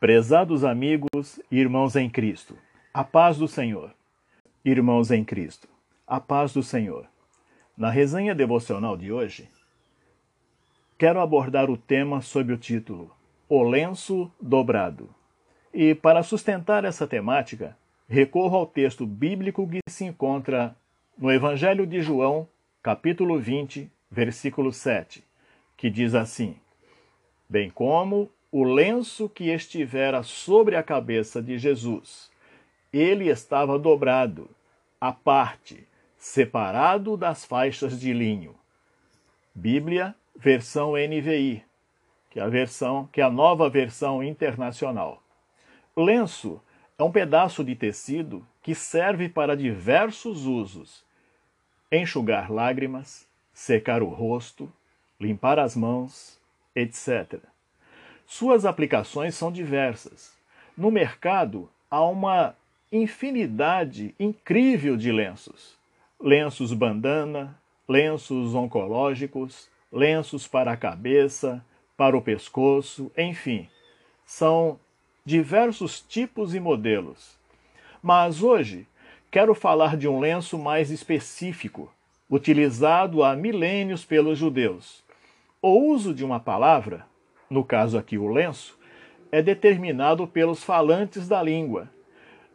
[0.00, 2.58] Prezados amigos e irmãos em Cristo,
[2.92, 3.94] a paz do Senhor.
[4.64, 5.68] Irmãos em Cristo,
[6.06, 7.06] a paz do Senhor.
[7.76, 9.48] Na resenha devocional de hoje,
[10.98, 13.10] quero abordar o tema sob o título
[13.48, 15.08] O Lenço Dobrado.
[15.72, 17.76] E para sustentar essa temática,
[18.06, 20.76] recorro ao texto bíblico que se encontra
[21.16, 22.46] no Evangelho de João,
[22.82, 25.24] capítulo 20, versículo 7,
[25.76, 26.56] que diz assim:
[27.48, 32.30] Bem como o lenço que estivera sobre a cabeça de Jesus.
[32.92, 34.48] Ele estava dobrado,
[35.00, 38.54] à parte, separado das faixas de linho.
[39.52, 41.64] Bíblia, versão NVI,
[42.30, 45.20] que é a versão, que é a nova versão internacional.
[45.96, 46.62] Lenço
[46.96, 51.04] é um pedaço de tecido que serve para diversos usos:
[51.90, 54.72] enxugar lágrimas, secar o rosto,
[55.20, 56.40] limpar as mãos,
[56.72, 57.52] etc.
[58.26, 60.32] Suas aplicações são diversas.
[60.76, 62.56] No mercado, há uma
[62.90, 65.76] infinidade incrível de lenços:
[66.20, 67.58] lenços bandana,
[67.88, 71.64] lenços oncológicos, lenços para a cabeça,
[71.96, 73.68] para o pescoço, enfim,
[74.26, 74.78] são
[75.24, 77.36] diversos tipos e modelos.
[78.02, 78.86] Mas hoje
[79.30, 81.92] quero falar de um lenço mais específico,
[82.28, 85.02] utilizado há milênios pelos judeus.
[85.62, 87.06] O uso de uma palavra
[87.50, 88.78] no caso aqui o lenço,
[89.30, 91.90] é determinado pelos falantes da língua.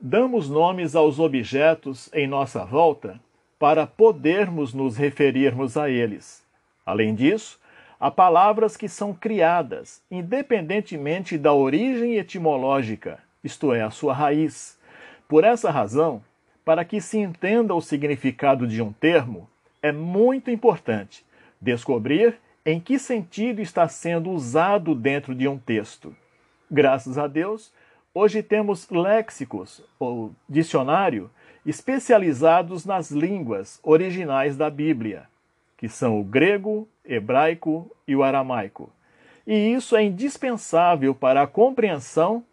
[0.00, 3.20] Damos nomes aos objetos em nossa volta
[3.58, 6.42] para podermos nos referirmos a eles.
[6.84, 7.60] Além disso,
[8.00, 14.78] há palavras que são criadas, independentemente da origem etimológica, isto é, a sua raiz.
[15.28, 16.22] Por essa razão,
[16.64, 19.48] para que se entenda o significado de um termo,
[19.82, 21.24] é muito importante
[21.60, 26.14] descobrir em que sentido está sendo usado dentro de um texto.
[26.70, 27.72] Graças a Deus,
[28.14, 31.30] hoje temos léxicos ou dicionário
[31.66, 35.28] especializados nas línguas originais da Bíblia,
[35.76, 38.90] que são o grego, hebraico e o aramaico.
[39.46, 42.44] E isso é indispensável para a compreensão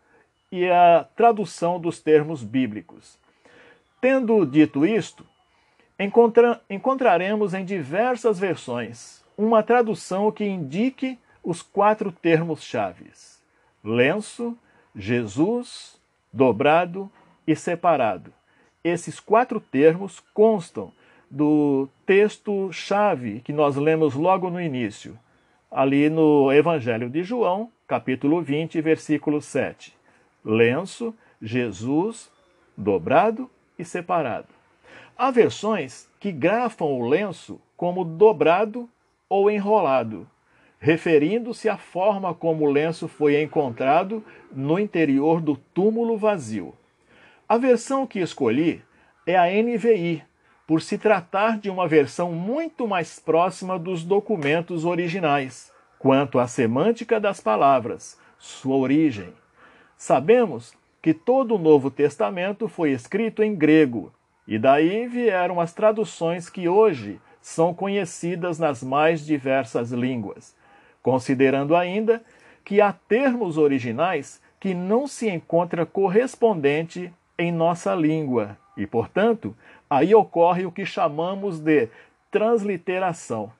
[0.51, 3.17] e a tradução dos termos bíblicos.
[4.01, 5.23] Tendo dito isto,
[6.00, 13.41] encontra encontraremos em diversas versões uma tradução que indique os quatro termos chaves:
[13.81, 14.57] lenço,
[14.94, 15.97] Jesus,
[16.31, 17.09] dobrado
[17.47, 18.33] e separado.
[18.83, 20.91] Esses quatro termos constam
[21.31, 25.17] do texto-chave que nós lemos logo no início,
[25.72, 29.95] ali no Evangelho de João, capítulo 20, versículo 7.
[30.44, 32.29] Lenço, Jesus,
[32.75, 34.49] dobrado e separado.
[35.17, 38.89] Há versões que grafam o lenço como dobrado
[39.29, 40.28] ou enrolado,
[40.79, 46.73] referindo-se à forma como o lenço foi encontrado no interior do túmulo vazio.
[47.47, 48.81] A versão que escolhi
[49.25, 50.23] é a NVI,
[50.66, 57.19] por se tratar de uma versão muito mais próxima dos documentos originais, quanto à semântica
[57.19, 59.34] das palavras, sua origem.
[59.97, 64.13] Sabemos que todo o Novo Testamento foi escrito em grego,
[64.47, 70.55] e daí vieram as traduções que hoje são conhecidas nas mais diversas línguas,
[71.01, 72.23] considerando ainda
[72.63, 79.55] que há termos originais que não se encontra correspondente em nossa língua e, portanto,
[79.89, 81.89] aí ocorre o que chamamos de
[82.29, 83.51] transliteração,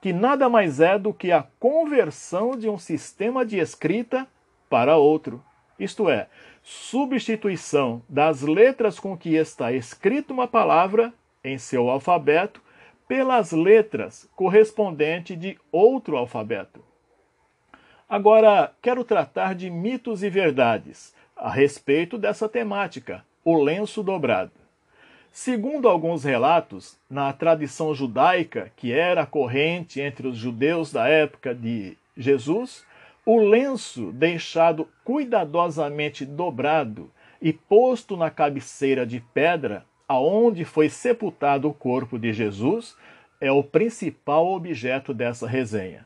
[0.00, 4.26] que nada mais é do que a conversão de um sistema de escrita
[4.68, 5.42] para outro.
[5.78, 6.26] Isto é,
[6.62, 11.12] substituição das letras com que está escrita uma palavra
[11.44, 12.60] em seu alfabeto
[13.10, 16.80] pelas letras correspondente de outro alfabeto.
[18.08, 24.52] Agora, quero tratar de mitos e verdades a respeito dessa temática, o lenço dobrado.
[25.32, 31.98] Segundo alguns relatos, na tradição judaica, que era corrente entre os judeus da época de
[32.16, 32.86] Jesus,
[33.26, 37.10] o lenço deixado cuidadosamente dobrado
[37.42, 42.96] e posto na cabeceira de pedra aonde foi sepultado o corpo de Jesus
[43.40, 46.04] é o principal objeto dessa resenha.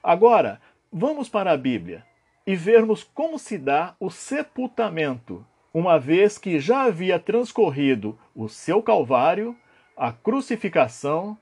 [0.00, 0.60] Agora,
[0.92, 2.06] vamos para a Bíblia
[2.46, 5.44] e vermos como se dá o sepultamento,
[5.74, 9.56] uma vez que já havia transcorrido o seu calvário,
[9.96, 11.36] a crucificação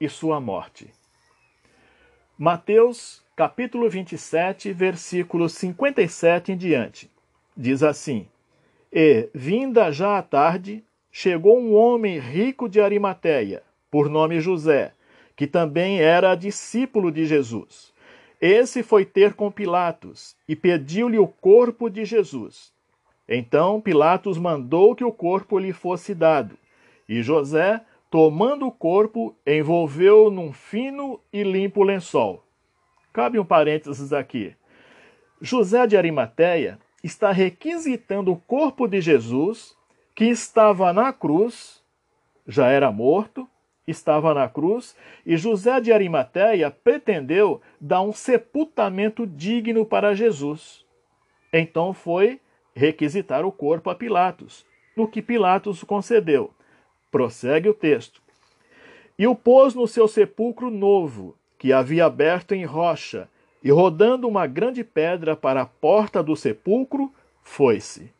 [0.00, 0.92] e sua morte.
[2.36, 7.08] Mateus, capítulo 27, versículos 57 em diante.
[7.56, 8.26] Diz assim:
[8.92, 10.84] E, vinda já a tarde,
[11.20, 14.92] chegou um homem rico de Arimateia, por nome José,
[15.34, 17.92] que também era discípulo de Jesus.
[18.40, 22.72] Esse foi ter com Pilatos e pediu-lhe o corpo de Jesus.
[23.28, 26.56] Então Pilatos mandou que o corpo lhe fosse dado.
[27.08, 32.44] E José, tomando o corpo, envolveu num fino e limpo lençol.
[33.12, 34.54] Cabe um parênteses aqui.
[35.40, 39.76] José de Arimateia está requisitando o corpo de Jesus,
[40.18, 41.80] que estava na cruz,
[42.44, 43.48] já era morto,
[43.86, 50.84] estava na cruz, e José de Arimateia pretendeu dar um sepultamento digno para Jesus.
[51.52, 52.40] Então foi
[52.74, 54.66] requisitar o corpo a Pilatos,
[54.96, 56.52] no que Pilatos concedeu.
[57.12, 58.20] Prossegue o texto.
[59.16, 63.28] E o pôs no seu sepulcro novo, que havia aberto em rocha,
[63.62, 68.17] e rodando uma grande pedra para a porta do sepulcro, foi-se.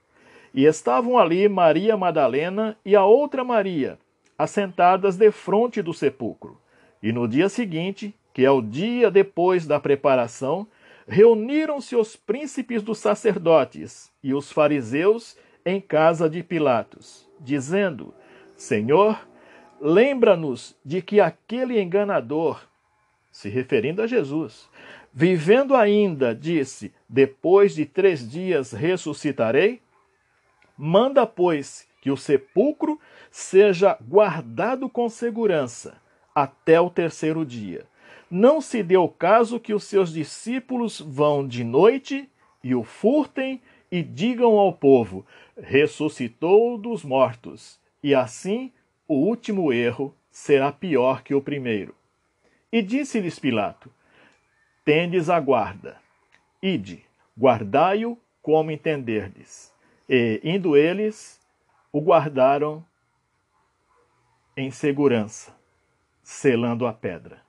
[0.54, 3.98] E estavam ali Maria Madalena e a outra Maria,
[4.36, 6.58] assentadas defronte do sepulcro.
[7.02, 10.66] E no dia seguinte, que é o dia depois da preparação,
[11.06, 18.14] reuniram-se os príncipes dos sacerdotes e os fariseus em casa de Pilatos, dizendo:
[18.56, 19.18] Senhor,
[19.80, 22.60] lembra-nos de que aquele enganador,
[23.30, 24.68] se referindo a Jesus,
[25.12, 29.80] vivendo ainda, disse: Depois de três dias ressuscitarei?
[30.78, 36.00] Manda, pois, que o sepulcro seja guardado com segurança
[36.32, 37.84] até o terceiro dia.
[38.30, 42.30] Não se deu o caso que os seus discípulos vão de noite
[42.62, 43.60] e o furtem
[43.90, 45.26] e digam ao povo:
[45.60, 47.80] ressuscitou dos mortos.
[48.02, 48.70] E assim
[49.08, 51.94] o último erro será pior que o primeiro.
[52.70, 53.90] E disse-lhes Pilato:
[54.84, 55.96] Tendes a guarda.
[56.62, 57.04] Ide,
[57.36, 59.72] guardai-o como entenderdes.
[60.08, 61.40] E, indo eles,
[61.92, 62.84] o guardaram
[64.56, 65.54] em segurança,
[66.22, 67.40] selando a pedra.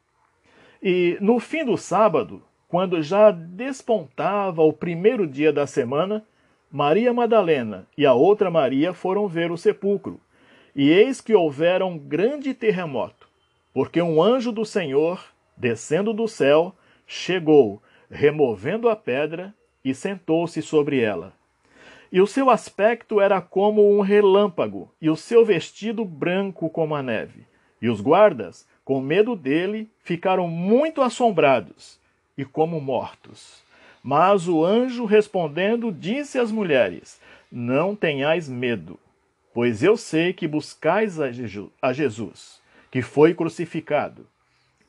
[0.81, 6.23] E no fim do sábado, quando já despontava o primeiro dia da semana,
[6.71, 10.21] Maria Madalena e a outra Maria foram ver o sepulcro.
[10.75, 13.27] E eis que houvera um grande terremoto,
[13.73, 15.19] porque um anjo do Senhor,
[15.57, 16.75] descendo do céu,
[17.07, 19.53] chegou, removendo a pedra,
[19.83, 21.33] e sentou-se sobre ela.
[22.11, 27.03] E o seu aspecto era como um relâmpago, e o seu vestido branco como a
[27.03, 27.45] neve.
[27.81, 31.99] E os guardas, com medo dele, ficaram muito assombrados
[32.35, 33.61] e como mortos.
[34.03, 37.21] Mas o anjo respondendo disse às mulheres:
[37.51, 38.99] Não tenhais medo,
[39.53, 42.59] pois eu sei que buscais a Jesus,
[42.89, 44.25] que foi crucificado.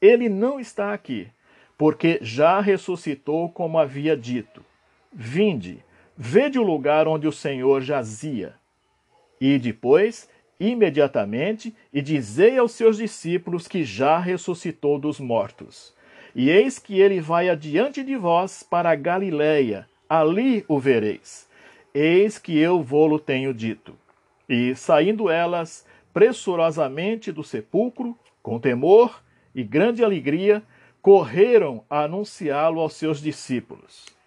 [0.00, 1.28] Ele não está aqui,
[1.76, 4.64] porque já ressuscitou como havia dito.
[5.12, 5.84] Vinde,
[6.22, 8.52] Vede o lugar onde o Senhor jazia.
[9.40, 10.28] E depois,
[10.61, 15.94] imediatamente, e dizei aos seus discípulos que já ressuscitou dos mortos.
[16.37, 21.49] E eis que ele vai adiante de vós para Galiléia, ali o vereis.
[21.94, 23.96] Eis que eu vô-lo tenho dito.
[24.46, 29.22] E saindo elas pressurosamente do sepulcro, com temor
[29.55, 30.62] e grande alegria,
[31.00, 34.19] correram a anunciá-lo aos seus discípulos.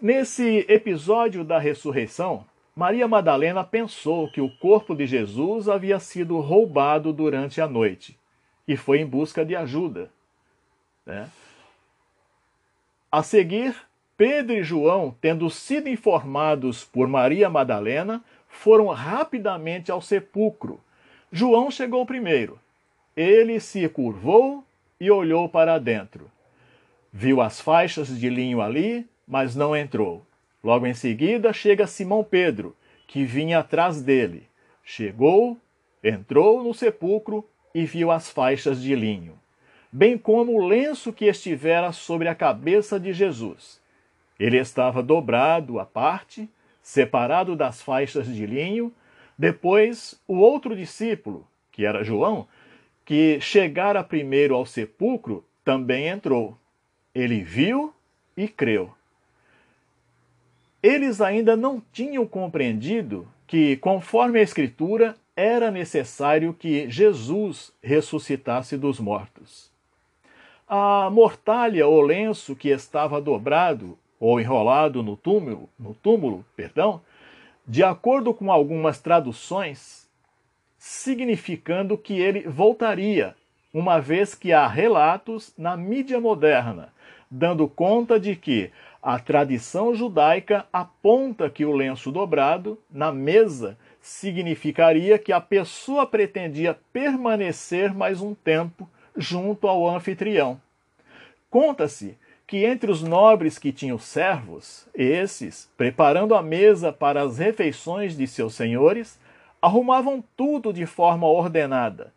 [0.00, 2.44] Nesse episódio da ressurreição,
[2.74, 8.18] Maria Madalena pensou que o corpo de Jesus havia sido roubado durante a noite
[8.68, 10.10] e foi em busca de ajuda.
[11.06, 11.30] Né?
[13.10, 13.74] A seguir,
[14.16, 20.78] Pedro e João, tendo sido informados por Maria Madalena, foram rapidamente ao sepulcro.
[21.32, 22.60] João chegou primeiro.
[23.16, 24.62] Ele se curvou
[25.00, 26.30] e olhou para dentro.
[27.10, 30.24] Viu as faixas de linho ali, mas não entrou.
[30.62, 34.48] Logo em seguida chega Simão Pedro, que vinha atrás dele.
[34.84, 35.58] Chegou,
[36.02, 39.38] entrou no sepulcro e viu as faixas de linho,
[39.90, 43.80] bem como o lenço que estivera sobre a cabeça de Jesus.
[44.38, 46.48] Ele estava dobrado à parte,
[46.82, 48.92] separado das faixas de linho.
[49.36, 52.46] Depois, o outro discípulo, que era João,
[53.04, 56.56] que chegara primeiro ao sepulcro, também entrou.
[57.14, 57.92] Ele viu
[58.36, 58.92] e creu
[60.86, 69.00] eles ainda não tinham compreendido que, conforme a Escritura, era necessário que Jesus ressuscitasse dos
[69.00, 69.68] mortos.
[70.68, 77.00] A mortalha ou lenço que estava dobrado ou enrolado no túmulo, no túmulo, perdão,
[77.66, 80.08] de acordo com algumas traduções,
[80.78, 83.34] significando que ele voltaria,
[83.74, 86.94] uma vez que há relatos na mídia moderna
[87.30, 88.70] dando conta de que
[89.06, 96.76] a tradição judaica aponta que o lenço dobrado na mesa significaria que a pessoa pretendia
[96.92, 100.60] permanecer mais um tempo junto ao anfitrião.
[101.48, 108.16] Conta-se que entre os nobres que tinham servos, esses, preparando a mesa para as refeições
[108.16, 109.20] de seus senhores,
[109.62, 112.12] arrumavam tudo de forma ordenada,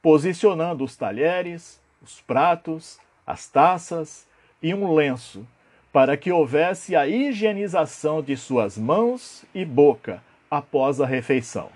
[0.00, 4.26] posicionando os talheres, os pratos, as taças
[4.62, 5.46] e um lenço,
[5.92, 11.70] para que houvesse a higienização de suas mãos e boca após a refeição.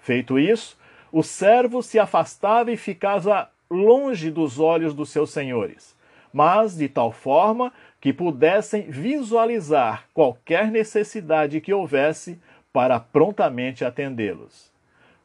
[0.00, 0.78] Feito isso,
[1.12, 5.94] o servo se afastava e ficava longe dos olhos dos seus senhores,
[6.32, 12.40] mas de tal forma que pudessem visualizar qualquer necessidade que houvesse
[12.72, 14.72] para prontamente atendê-los.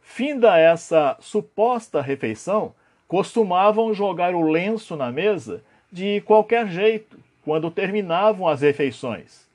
[0.01, 2.73] Finda essa suposta refeição,
[3.07, 7.17] costumavam jogar o lenço na mesa de qualquer jeito
[7.49, 9.47] quando terminavam as refeições.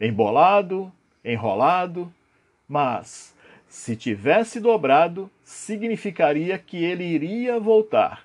[0.00, 0.90] Embolado,
[1.22, 2.10] enrolado,
[2.66, 3.36] mas
[3.68, 8.24] se tivesse dobrado, significaria que ele iria voltar.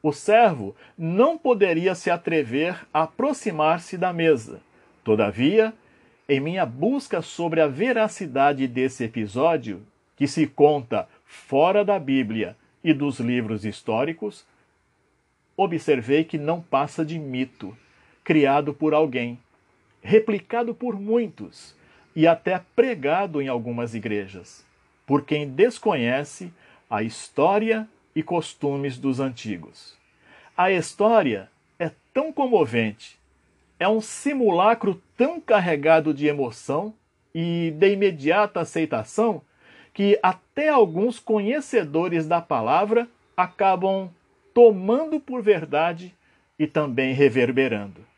[0.00, 4.60] O servo não poderia se atrever a aproximar-se da mesa.
[5.02, 5.74] Todavia,
[6.28, 9.82] em minha busca sobre a veracidade desse episódio,
[10.16, 14.46] que se conta fora da Bíblia e dos livros históricos,
[15.56, 17.76] observei que não passa de mito,
[18.30, 19.40] criado por alguém,
[20.00, 21.74] replicado por muitos
[22.14, 24.64] e até pregado em algumas igrejas,
[25.04, 26.52] por quem desconhece
[26.88, 29.98] a história e costumes dos antigos.
[30.56, 33.18] A história é tão comovente,
[33.80, 36.94] é um simulacro tão carregado de emoção
[37.34, 39.42] e de imediata aceitação
[39.92, 44.08] que até alguns conhecedores da palavra acabam
[44.54, 46.14] tomando por verdade
[46.56, 48.08] e também reverberando.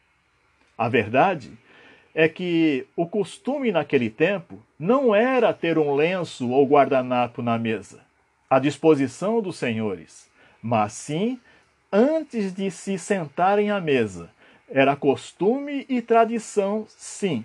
[0.83, 1.57] A verdade
[2.13, 8.01] é que o costume naquele tempo não era ter um lenço ou guardanapo na mesa,
[8.51, 10.29] à disposição dos senhores,
[10.61, 11.39] mas sim
[11.93, 14.29] antes de se sentarem à mesa.
[14.69, 17.45] Era costume e tradição, sim,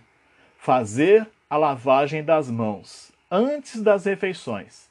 [0.58, 4.90] fazer a lavagem das mãos antes das refeições,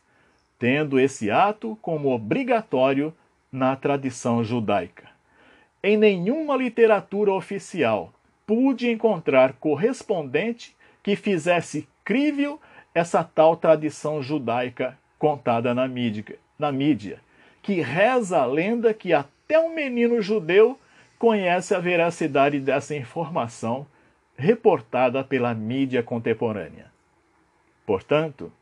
[0.56, 3.12] tendo esse ato como obrigatório
[3.50, 5.10] na tradição judaica.
[5.82, 8.12] Em nenhuma literatura oficial
[8.46, 12.60] pude encontrar correspondente que fizesse crível
[12.94, 17.20] essa tal tradição judaica contada na mídia, na mídia,
[17.60, 20.78] que reza a lenda que até um menino judeu
[21.18, 23.86] conhece a veracidade dessa informação
[24.36, 26.86] reportada pela mídia contemporânea.
[27.84, 28.52] Portanto,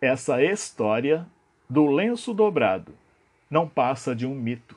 [0.00, 1.26] essa história
[1.68, 2.94] do lenço dobrado
[3.50, 4.76] não passa de um mito.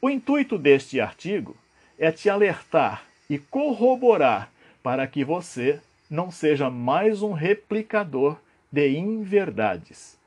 [0.00, 1.56] O intuito deste artigo
[1.98, 4.50] é te alertar e corroborar
[4.82, 8.36] para que você não seja mais um replicador
[8.70, 10.18] de inverdades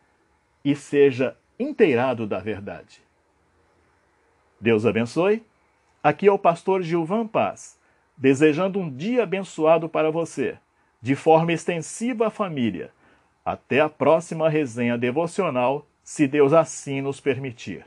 [0.63, 3.01] e seja inteirado da verdade.
[4.59, 5.43] Deus abençoe.
[6.03, 7.77] Aqui é o pastor Gilvan Paz,
[8.15, 10.57] desejando um dia abençoado para você,
[11.01, 12.91] de forma extensiva à família.
[13.45, 17.85] Até a próxima resenha devocional, se Deus assim nos permitir.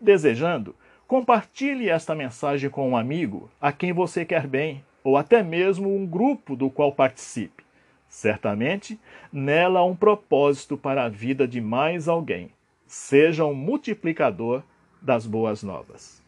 [0.00, 0.74] Desejando
[1.14, 6.04] Compartilhe esta mensagem com um amigo a quem você quer bem, ou até mesmo um
[6.04, 7.62] grupo do qual participe.
[8.08, 8.98] Certamente,
[9.32, 12.50] nela há um propósito para a vida de mais alguém.
[12.84, 14.64] Seja um multiplicador
[15.00, 16.20] das boas novas.